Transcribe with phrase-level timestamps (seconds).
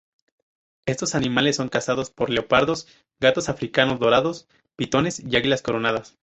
[0.87, 2.87] Estos animales son cazados por leopardos,
[3.19, 6.17] gatos africanos dorados, pitones y águilas coronadas.